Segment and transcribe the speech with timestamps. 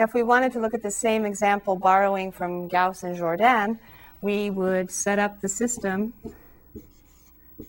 [0.00, 3.78] Now, if we wanted to look at the same example borrowing from Gauss and Jordan,
[4.22, 6.14] we would set up the system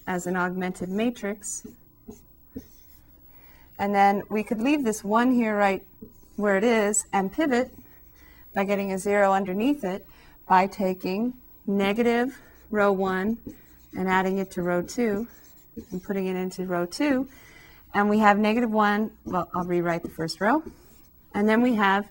[0.08, 1.68] as an augmented matrix.
[3.78, 5.84] And then we could leave this 1 here right
[6.38, 7.70] where it is and pivot
[8.56, 10.08] by getting a 0 underneath it
[10.48, 11.34] by taking
[11.68, 12.40] negative
[12.70, 13.38] row 1
[13.98, 15.28] and adding it to row 2
[15.92, 17.28] and putting it into row 2.
[17.94, 20.64] And we have negative 1, well, I'll rewrite the first row.
[21.34, 22.08] And then we have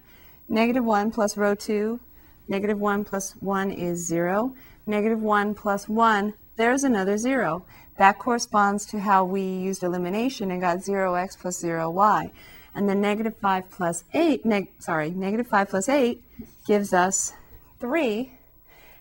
[0.48, 2.00] negative 1 plus row 2.
[2.48, 4.54] Negative 1 plus 1 is 0.
[4.86, 7.64] Negative 1 plus 1, there's another 0.
[7.96, 12.30] That corresponds to how we used elimination and got 0x plus 0y.
[12.74, 16.22] And then negative 5 plus 8, neg- sorry, negative 5 plus 8
[16.66, 17.32] gives us
[17.78, 18.32] 3.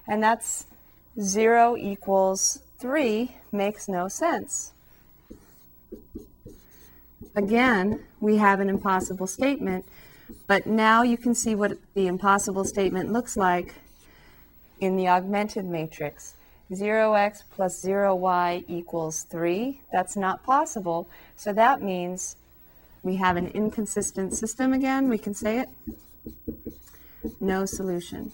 [0.07, 0.65] And that's
[1.19, 4.71] 0 equals 3 makes no sense.
[7.35, 9.85] Again, we have an impossible statement,
[10.47, 13.75] but now you can see what the impossible statement looks like
[14.79, 16.35] in the augmented matrix.
[16.71, 19.81] 0x plus 0y equals 3.
[19.91, 21.09] That's not possible.
[21.35, 22.35] So that means
[23.01, 25.09] we have an inconsistent system again.
[25.09, 25.69] We can say it.
[27.39, 28.31] No solution.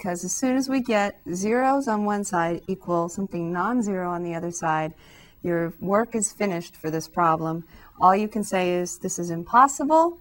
[0.00, 4.34] Because as soon as we get zeros on one side equal something non-zero on the
[4.34, 4.94] other side,
[5.42, 7.64] your work is finished for this problem.
[8.00, 10.18] All you can say is this is impossible.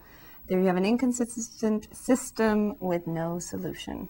[0.50, 4.10] There you have an inconsistent system with no solution.